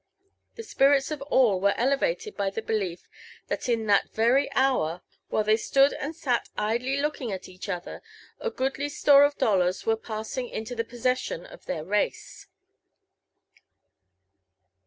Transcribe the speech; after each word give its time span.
The 0.55 0.63
spirits 0.63 1.11
of 1.11 1.21
all 1.21 1.61
were 1.61 1.75
elevated 1.77 2.35
by 2.35 2.49
the 2.49 2.63
belief 2.63 3.07
that 3.49 3.69
in 3.69 3.85
that 3.85 4.09
very 4.09 4.51
hour, 4.53 5.03
while 5.29 5.43
they 5.43 5.57
stood 5.57 5.93
and 5.93 6.15
sat 6.15 6.49
idly 6.57 6.97
looking 6.99 7.31
at 7.31 7.47
each 7.47 7.69
other, 7.69 8.01
a 8.39 8.49
goodly 8.49 8.89
store 8.89 9.23
of 9.25 9.37
dollars 9.37 9.85
were 9.85 9.95
passing 9.95 10.49
into 10.49 10.73
the 10.73 10.83
possession 10.83 11.45
of 11.45 11.65
their 11.67 11.85
race. 11.85 12.47